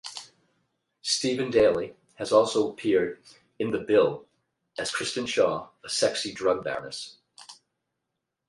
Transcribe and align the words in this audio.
Stephen-Daly 1.03 1.93
has 2.15 2.31
also 2.31 2.71
appeared 2.71 3.21
in 3.59 3.69
"The 3.69 3.81
Bill" 3.81 4.25
as 4.79 4.89
Kristen 4.89 5.27
Shaw, 5.27 5.69
a 5.83 5.89
sexy 5.89 6.33
drug 6.33 6.63
baroness. 6.63 7.17